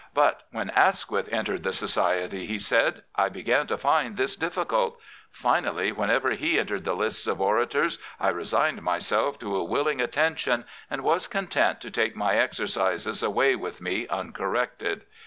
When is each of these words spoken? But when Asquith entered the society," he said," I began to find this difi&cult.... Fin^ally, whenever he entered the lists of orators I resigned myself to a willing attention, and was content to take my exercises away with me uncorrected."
But 0.15 0.47
when 0.49 0.71
Asquith 0.71 1.29
entered 1.31 1.61
the 1.61 1.73
society," 1.73 2.47
he 2.47 2.57
said," 2.57 3.03
I 3.23 3.29
began 3.29 3.67
to 3.67 3.77
find 3.77 4.17
this 4.17 4.35
difi&cult.... 4.35 4.97
Fin^ally, 5.31 5.95
whenever 5.95 6.31
he 6.31 6.57
entered 6.57 6.85
the 6.85 6.95
lists 6.95 7.27
of 7.27 7.39
orators 7.39 7.99
I 8.19 8.29
resigned 8.29 8.81
myself 8.81 9.37
to 9.41 9.55
a 9.55 9.63
willing 9.63 10.01
attention, 10.01 10.65
and 10.89 11.03
was 11.03 11.27
content 11.27 11.81
to 11.81 11.91
take 11.91 12.15
my 12.15 12.35
exercises 12.35 13.21
away 13.21 13.55
with 13.55 13.79
me 13.79 14.07
uncorrected." 14.07 15.05